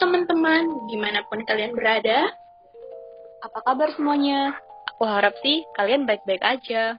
[0.00, 2.32] teman-teman, di mana pun kalian berada.
[3.44, 4.56] Apa kabar semuanya?
[4.96, 6.96] Aku harap sih kalian baik-baik aja.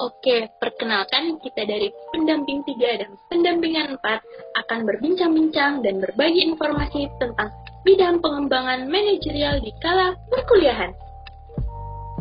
[0.00, 7.52] Oke, perkenalkan kita dari pendamping 3 dan pendampingan 4 akan berbincang-bincang dan berbagi informasi tentang
[7.84, 10.96] bidang pengembangan manajerial di kala perkuliahan.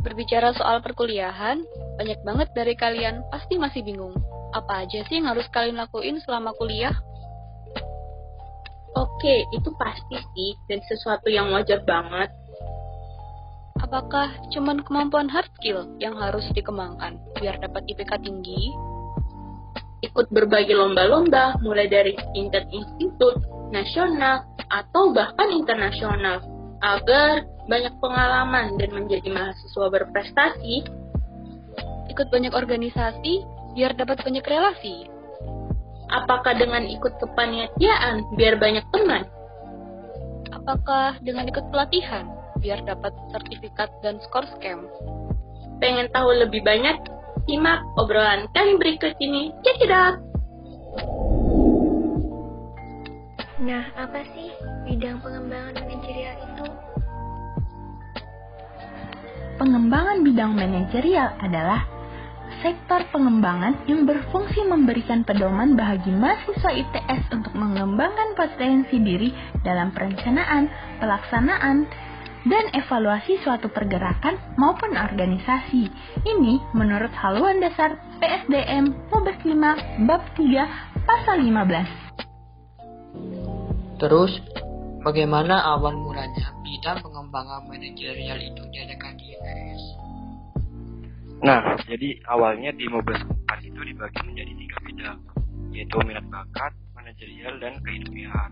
[0.03, 1.63] Berbicara soal perkuliahan,
[1.95, 4.15] banyak banget dari kalian pasti masih bingung.
[4.51, 6.95] Apa aja sih yang harus kalian lakuin selama kuliah?
[8.97, 12.33] Oke, itu pasti sih dan sesuatu yang wajar banget.
[13.79, 18.73] Apakah cuman kemampuan hard skill yang harus dikembangkan biar dapat IPK tinggi?
[20.01, 23.39] Ikut berbagai lomba-lomba mulai dari tingkat institut,
[23.69, 26.41] nasional, atau bahkan internasional
[26.81, 30.75] agar banyak pengalaman dan menjadi mahasiswa berprestasi.
[32.09, 33.45] Ikut banyak organisasi
[33.77, 35.18] biar dapat banyak relasi
[36.09, 39.29] Apakah dengan ikut kepanitiaan biar banyak teman?
[40.49, 42.25] Apakah dengan ikut pelatihan
[42.57, 44.89] biar dapat sertifikat dan skor scam?
[45.77, 46.97] Pengen tahu lebih banyak?
[47.45, 49.53] Simak obrolan kami berikut ini.
[49.61, 50.17] Check it out!
[53.61, 54.49] Nah, apa sih
[54.89, 56.65] bidang pengembangan manajerial itu?
[59.61, 61.83] Pengembangan bidang manajerial adalah
[62.59, 69.31] sektor pengembangan yang berfungsi memberikan pedoman bagi mahasiswa ITS untuk mengembangkan potensi diri
[69.63, 70.67] dalam perencanaan,
[70.99, 71.87] pelaksanaan,
[72.47, 75.91] dan evaluasi suatu pergerakan maupun organisasi.
[76.23, 83.99] Ini menurut haluan dasar PSDM Mubes 5 Bab 3 Pasal 15.
[83.99, 84.31] Terus,
[85.03, 90.08] bagaimana awal mulanya bidang pengembangan manajerial itu diadakan di ITS?
[91.39, 95.19] Nah, jadi awalnya di Mobile 4 itu dibagi menjadi tiga bidang,
[95.71, 98.51] yaitu minat bakat, manajerial, dan keilmiahan.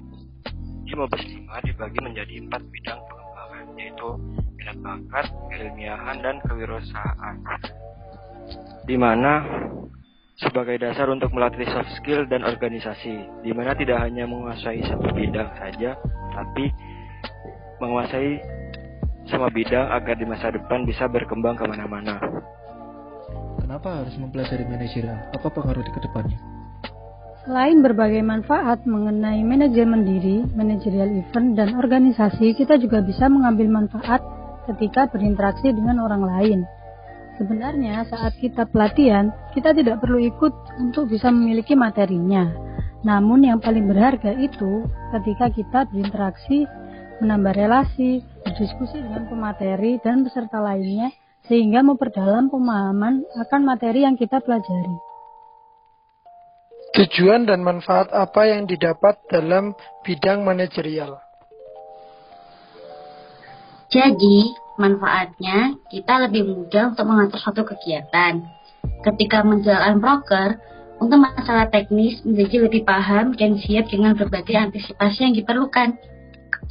[0.87, 4.07] Di Mobile 5 dibagi menjadi empat bidang pengembangan, yaitu
[4.55, 7.35] minat bakat, keilmiahan, dan kewirausahaan.
[8.87, 9.43] Di mana
[10.39, 15.51] sebagai dasar untuk melatih soft skill dan organisasi, di mana tidak hanya menguasai satu bidang
[15.59, 15.99] saja,
[16.31, 16.71] tapi
[17.83, 18.39] menguasai
[19.27, 22.15] semua bidang agar di masa depan bisa berkembang ke mana-mana.
[23.77, 25.29] Kenapa harus mempelajari manajerial?
[25.37, 26.41] Apa pengaruh di ke depannya?
[27.45, 34.25] Selain berbagai manfaat mengenai manajemen diri, manajerial event, dan organisasi, kita juga bisa mengambil manfaat
[34.65, 36.59] ketika berinteraksi dengan orang lain.
[37.37, 42.49] Sebenarnya saat kita pelatihan, kita tidak perlu ikut untuk bisa memiliki materinya.
[43.05, 46.65] Namun yang paling berharga itu ketika kita berinteraksi,
[47.21, 51.13] menambah relasi, berdiskusi dengan pemateri dan peserta lainnya
[51.47, 54.95] sehingga memperdalam pemahaman akan materi yang kita pelajari.
[56.95, 61.19] Tujuan dan manfaat apa yang didapat dalam bidang manajerial?
[63.87, 68.43] Jadi, manfaatnya kita lebih mudah untuk mengatur suatu kegiatan.
[69.05, 70.49] Ketika menjalankan broker,
[70.97, 75.93] untuk masalah teknis menjadi lebih paham dan siap dengan berbagai antisipasi yang diperlukan.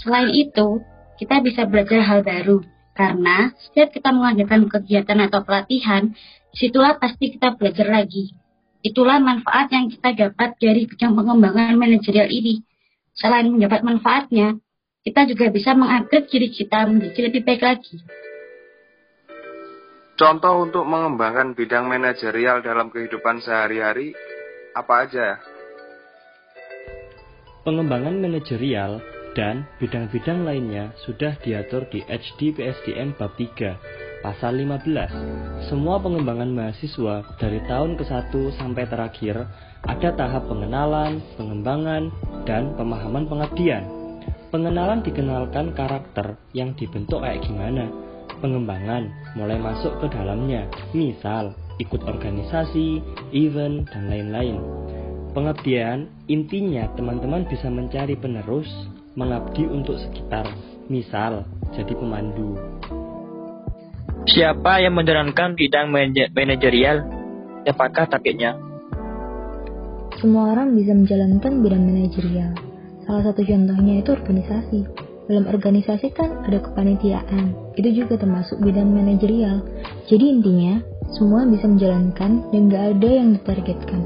[0.03, 0.83] Selain itu,
[1.17, 2.61] kita bisa belajar hal baru,
[2.97, 6.17] karena setiap kita mengadakan kegiatan atau pelatihan,
[6.57, 8.33] situlah pasti kita belajar lagi.
[8.81, 12.65] Itulah manfaat yang kita dapat dari bidang pengembangan manajerial ini.
[13.13, 14.57] Selain mendapat manfaatnya,
[15.05, 17.97] kita juga bisa mengupgrade diri kita menjadi lebih baik lagi.
[20.17, 24.17] Contoh untuk mengembangkan bidang manajerial dalam kehidupan sehari-hari
[24.73, 25.37] apa aja?
[27.69, 35.69] Pengembangan manajerial dan bidang-bidang lainnya sudah diatur di HD PSDM bab 3 pasal 15.
[35.69, 39.45] Semua pengembangan mahasiswa dari tahun ke-1 sampai terakhir
[39.85, 42.11] ada tahap pengenalan, pengembangan,
[42.49, 43.85] dan pemahaman pengabdian.
[44.51, 47.87] Pengenalan dikenalkan karakter yang dibentuk kayak gimana.
[48.41, 50.67] Pengembangan mulai masuk ke dalamnya,
[50.97, 53.05] misal ikut organisasi,
[53.37, 54.59] event, dan lain-lain.
[55.37, 58.67] Pengabdian intinya teman-teman bisa mencari penerus
[59.17, 60.45] mengabdi untuk sekitar,
[60.93, 62.53] misal jadi pemandu.
[64.29, 65.89] Siapa yang menjalankan bidang
[66.37, 67.09] manajerial?
[67.65, 68.61] Siapakah targetnya?
[70.21, 72.53] Semua orang bisa menjalankan bidang manajerial.
[73.09, 74.81] Salah satu contohnya itu organisasi.
[75.27, 79.65] Dalam organisasi kan ada kepanitiaan, itu juga termasuk bidang manajerial.
[80.07, 80.79] Jadi intinya,
[81.17, 84.01] semua bisa menjalankan dan gak ada yang ditargetkan.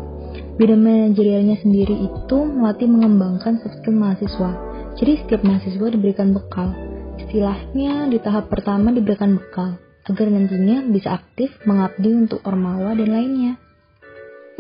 [0.57, 4.70] Bidang manajerialnya sendiri itu melatih mengembangkan skill mahasiswa,
[5.01, 6.77] jadi setiap mahasiswa diberikan bekal.
[7.17, 13.53] Istilahnya di tahap pertama diberikan bekal agar nantinya bisa aktif mengabdi untuk Ormawa dan lainnya.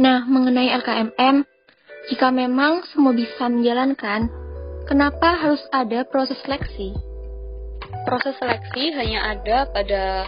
[0.01, 1.45] Nah, mengenai LKMM,
[2.09, 4.33] jika memang semua bisa menjalankan,
[4.91, 6.91] Kenapa harus ada proses seleksi?
[8.11, 10.27] Proses seleksi hanya ada pada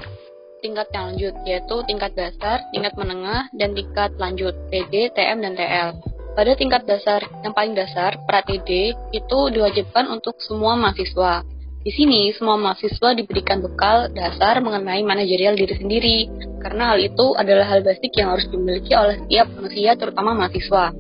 [0.63, 5.89] tingkat yang lanjut, yaitu tingkat dasar, tingkat menengah, dan tingkat lanjut, TD, TM, dan TL.
[6.33, 11.45] Pada tingkat dasar yang paling dasar, pra-TD, itu diwajibkan untuk semua mahasiswa.
[11.83, 16.19] Di sini, semua mahasiswa diberikan bekal dasar mengenai manajerial diri sendiri,
[16.65, 20.95] karena hal itu adalah hal basic yang harus dimiliki oleh setiap manusia, terutama mahasiswa.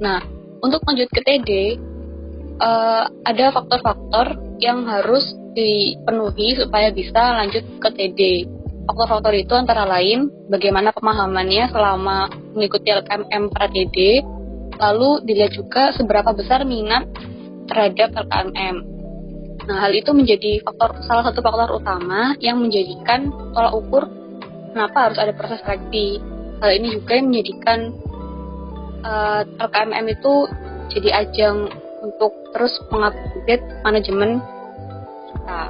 [0.00, 0.24] Nah,
[0.64, 1.50] untuk lanjut ke TD,
[2.62, 8.20] uh, ada faktor-faktor yang harus dipenuhi supaya bisa lanjut ke TD.
[8.88, 14.24] Faktor-faktor itu antara lain bagaimana pemahamannya selama mengikuti LKMM pra TD,
[14.78, 17.08] lalu dilihat juga seberapa besar minat
[17.68, 18.76] terhadap LKMM.
[19.62, 24.04] Nah, hal itu menjadi faktor salah satu faktor utama yang menjadikan tolak ukur
[24.74, 26.18] kenapa harus ada proses seleksi.
[26.58, 27.78] Hal ini juga yang menjadikan
[29.06, 30.34] uh, eh, LKMM itu
[30.92, 31.70] jadi ajang
[32.02, 34.42] untuk terus mengupdate manajemen
[35.32, 35.62] kita.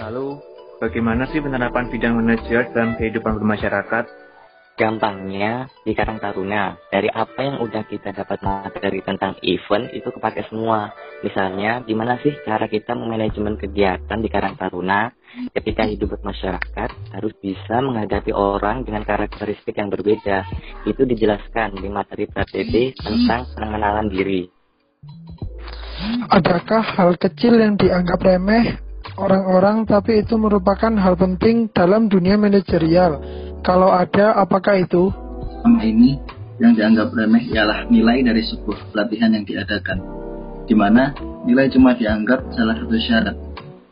[0.00, 0.40] Lalu,
[0.80, 4.04] bagaimana sih penerapan bidang manajer dalam kehidupan bermasyarakat?
[4.80, 10.48] Gampangnya di Karang Taruna, dari apa yang udah kita dapat materi tentang event itu kepake
[10.48, 10.88] semua.
[11.20, 15.12] Misalnya, gimana sih cara kita memanajemen kegiatan di Karang Taruna
[15.52, 20.48] ketika hidup bermasyarakat harus bisa menghadapi orang dengan karakteristik yang berbeda.
[20.88, 24.48] Itu dijelaskan di materi PTD tentang pengenalan diri.
[26.32, 28.80] Adakah hal kecil yang dianggap remeh
[29.20, 33.49] orang-orang tapi itu merupakan hal penting dalam dunia manajerial?
[33.60, 35.12] Kalau ada, apakah itu?
[35.60, 36.16] Selama ini,
[36.60, 40.00] yang dianggap remeh ialah nilai dari sebuah pelatihan yang diadakan,
[40.64, 43.36] di mana nilai cuma dianggap salah satu syarat.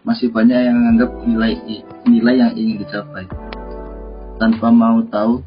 [0.08, 1.52] Masih banyak yang menganggap nilai
[2.08, 3.28] nilai yang ingin dicapai,
[4.40, 5.44] tanpa mau tahu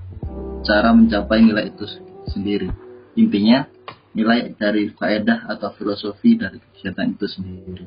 [0.61, 1.85] cara mencapai nilai itu
[2.29, 2.69] sendiri.
[3.17, 3.65] Intinya,
[4.13, 7.85] nilai dari faedah atau filosofi dari kegiatan itu sendiri.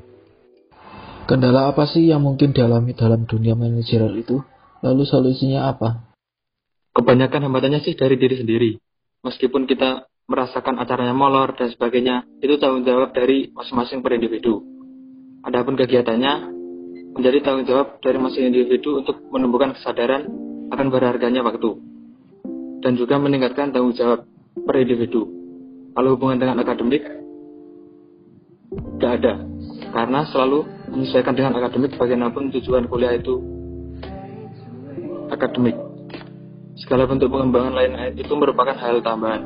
[1.30, 4.42] Kendala apa sih yang mungkin dialami dalam dunia manajerial itu?
[4.84, 6.13] Lalu solusinya apa?
[6.94, 8.70] Kebanyakan hambatannya sih dari diri sendiri.
[9.26, 14.62] Meskipun kita merasakan acaranya molor dan sebagainya, itu tanggung jawab dari masing-masing per individu.
[15.44, 16.32] Adapun kegiatannya
[17.18, 20.24] menjadi tanggung jawab dari masing individu untuk menumbuhkan kesadaran
[20.72, 21.76] akan berharganya waktu
[22.80, 24.24] dan juga meningkatkan tanggung jawab
[24.64, 25.28] per individu.
[25.94, 27.06] Kalau hubungan dengan akademik,
[28.98, 29.34] tidak ada,
[29.94, 33.38] karena selalu menyesuaikan dengan akademik bagaimanapun tujuan kuliah itu
[35.30, 35.93] akademik.
[36.84, 39.40] Segala bentuk pengembangan lain itu merupakan hal tambahan.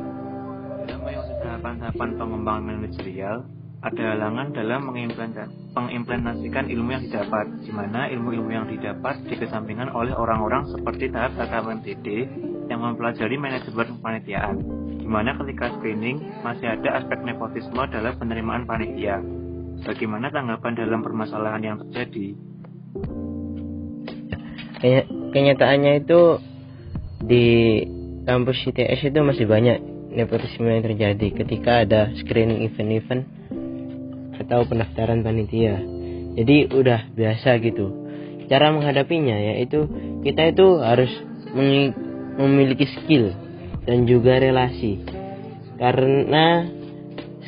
[0.90, 1.00] Dalam
[1.38, 3.46] tahapan-tahapan pengembangan manajerial,
[3.78, 10.66] ada halangan dalam mengimplementasikan ilmu yang didapat, di mana ilmu-ilmu yang didapat dikesampingkan oleh orang-orang
[10.66, 12.06] seperti tahap KKMTD
[12.66, 14.58] yang mempelajari manajemen panitiaan,
[14.98, 19.22] di mana ketika screening masih ada aspek nepotisme dalam penerimaan panitia.
[19.86, 22.34] Bagaimana tanggapan dalam permasalahan yang terjadi?
[25.30, 26.20] Kenyataannya itu
[27.22, 27.82] di
[28.28, 29.80] kampus ITS itu masih banyak
[30.12, 33.24] nepotisme yang terjadi ketika ada screening event-event
[34.38, 35.82] atau pendaftaran panitia.
[36.38, 37.90] Jadi udah biasa gitu.
[38.46, 39.84] Cara menghadapinya yaitu
[40.22, 41.10] kita itu harus
[42.38, 43.34] memiliki skill
[43.84, 45.02] dan juga relasi.
[45.76, 46.66] Karena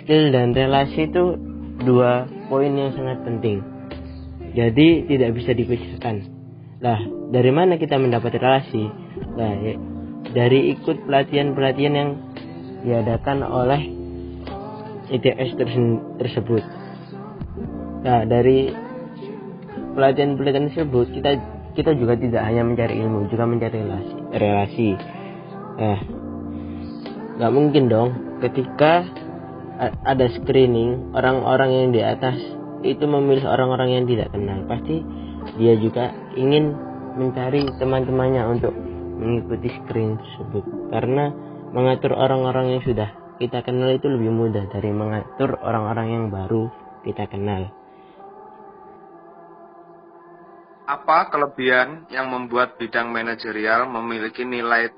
[0.03, 1.39] skill dan relasi itu
[1.87, 3.63] dua poin yang sangat penting.
[4.51, 6.27] Jadi tidak bisa dipisahkan.
[6.83, 6.99] Lah,
[7.31, 9.10] dari mana kita mendapat relasi?
[9.37, 9.53] Nah,
[10.31, 12.11] dari ikut pelatihan-pelatihan yang
[12.85, 13.81] diadakan oleh
[15.11, 15.59] ITS
[16.21, 16.63] tersebut.
[18.07, 18.71] Nah, dari
[19.93, 21.31] pelatihan-pelatihan tersebut kita
[21.75, 24.17] kita juga tidak hanya mencari ilmu, juga mencari relasi.
[24.35, 24.91] relasi.
[25.81, 25.99] Nah,
[27.41, 28.11] nggak mungkin dong
[28.45, 29.07] ketika
[30.05, 32.37] ada screening orang-orang yang di atas
[32.85, 35.01] itu memilih orang-orang yang tidak kenal pasti
[35.57, 36.77] dia juga ingin
[37.17, 38.73] mencari teman-temannya untuk
[39.21, 41.29] mengikuti screen tersebut karena
[41.77, 46.69] mengatur orang-orang yang sudah kita kenal itu lebih mudah dari mengatur orang-orang yang baru
[47.05, 47.73] kita kenal.
[50.85, 54.91] Apa kelebihan yang membuat bidang manajerial memiliki nilai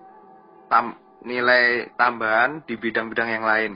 [0.66, 3.72] tam, nilai tambahan di bidang-bidang yang lain?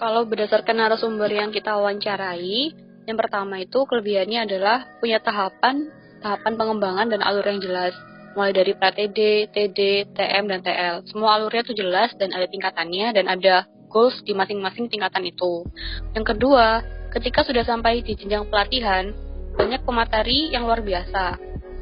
[0.00, 2.72] Kalau berdasarkan narasumber yang kita wawancarai,
[3.04, 5.92] yang pertama itu kelebihannya adalah punya tahapan
[6.24, 7.92] tahapan pengembangan dan alur yang jelas
[8.34, 9.78] mulai dari pra-TD, TD,
[10.14, 10.94] TM, dan TL.
[11.10, 15.66] Semua alurnya itu jelas dan ada tingkatannya dan ada goals di masing-masing tingkatan itu.
[16.14, 19.10] Yang kedua, ketika sudah sampai di jenjang pelatihan,
[19.58, 21.36] banyak pemateri yang luar biasa.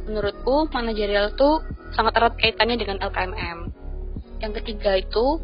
[0.08, 1.60] Menurutku, manajerial itu
[1.92, 3.58] sangat erat kaitannya dengan LKMM.
[4.40, 5.36] Yang ketiga itu,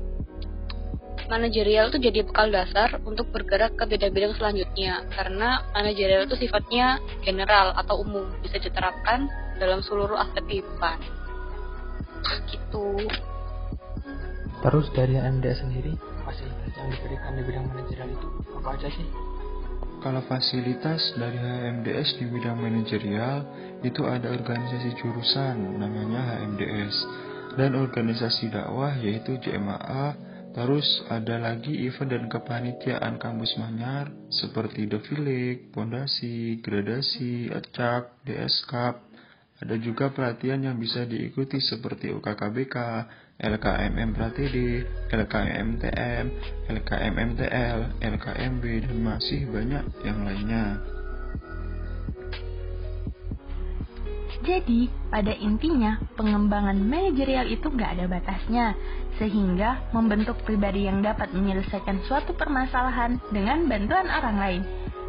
[1.29, 7.73] manajerial itu jadi bekal dasar untuk bergerak ke bidang-bidang selanjutnya karena manajerial itu sifatnya general
[7.77, 10.99] atau umum bisa diterapkan dalam seluruh aspek kehidupan.
[12.51, 12.87] Gitu.
[14.65, 15.93] Terus dari MDS sendiri,
[16.25, 19.07] fasilitas yang diberikan di bidang manajerial itu apa aja sih?
[20.01, 23.39] Kalau fasilitas dari HMDS di bidang manajerial
[23.81, 26.97] itu ada organisasi jurusan namanya HMDS
[27.57, 30.13] dan organisasi dakwah yaitu JMAA
[30.55, 39.13] terus ada lagi event dan kepanitiaan kampus Manyar seperti Defilik, Pondasi, Gradasi, Acak, DS Cup
[39.63, 42.77] ada juga pelatihan yang bisa diikuti seperti UKKBK,
[43.39, 44.55] LKMM Pratd,
[45.15, 46.25] LKMTM,
[46.75, 50.83] LKMMTL, LKMB, dan masih banyak yang lainnya.
[54.45, 58.67] Jadi, pada intinya, pengembangan manajerial itu nggak ada batasnya,
[59.17, 64.63] sehingga membentuk pribadi yang dapat menyelesaikan suatu permasalahan dengan bantuan orang lain.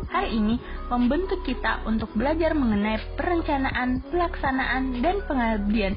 [0.08, 0.56] Hari ini
[0.90, 5.96] membentuk kita untuk belajar mengenai perencanaan, pelaksanaan, dan pengabdian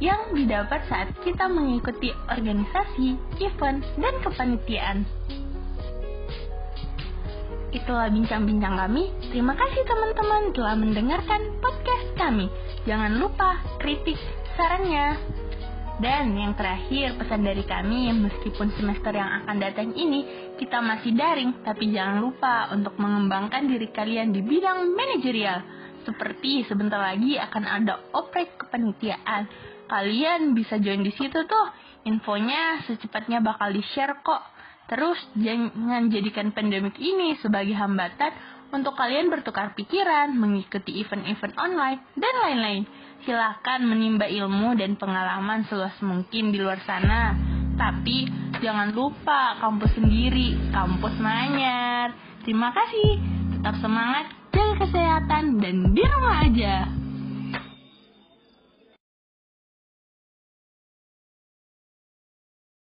[0.00, 5.04] yang didapat saat kita mengikuti organisasi, event, dan kepanitiaan.
[7.70, 9.14] Itulah bincang-bincang kami.
[9.30, 12.50] Terima kasih teman-teman telah mendengarkan podcast kami.
[12.82, 14.18] Jangan lupa kritik
[14.58, 15.39] sarannya.
[16.00, 20.24] Dan yang terakhir pesan dari kami, meskipun semester yang akan datang ini
[20.56, 25.60] kita masih daring, tapi jangan lupa untuk mengembangkan diri kalian di bidang manajerial.
[26.08, 29.44] Seperti sebentar lagi akan ada oprek kepanitiaan.
[29.92, 31.66] Kalian bisa join di situ tuh.
[32.08, 34.40] Infonya secepatnya bakal di-share kok.
[34.88, 38.32] Terus jangan jadikan pandemik ini sebagai hambatan
[38.70, 42.82] untuk kalian bertukar pikiran, mengikuti event-event online, dan lain-lain.
[43.26, 47.36] Silahkan menimba ilmu dan pengalaman seluas mungkin di luar sana.
[47.76, 48.30] Tapi
[48.62, 52.14] jangan lupa kampus sendiri, kampus Manyar.
[52.46, 53.20] Terima kasih.
[53.58, 56.76] Tetap semangat, jaga kesehatan, dan di rumah aja.